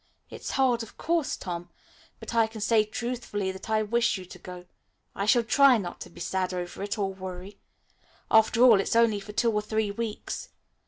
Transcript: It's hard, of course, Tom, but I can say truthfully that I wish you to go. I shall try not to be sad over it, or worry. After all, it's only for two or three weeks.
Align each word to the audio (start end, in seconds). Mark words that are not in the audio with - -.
It's 0.31 0.49
hard, 0.49 0.81
of 0.81 0.97
course, 0.97 1.37
Tom, 1.37 1.69
but 2.19 2.33
I 2.33 2.47
can 2.47 2.59
say 2.59 2.83
truthfully 2.85 3.51
that 3.51 3.69
I 3.69 3.83
wish 3.83 4.17
you 4.17 4.25
to 4.25 4.39
go. 4.39 4.65
I 5.13 5.27
shall 5.27 5.43
try 5.43 5.77
not 5.77 6.01
to 6.01 6.09
be 6.09 6.19
sad 6.19 6.55
over 6.55 6.81
it, 6.81 6.97
or 6.97 7.13
worry. 7.13 7.59
After 8.31 8.63
all, 8.63 8.79
it's 8.81 8.95
only 8.95 9.19
for 9.19 9.33
two 9.33 9.51
or 9.51 9.61
three 9.61 9.91
weeks. 9.91 10.49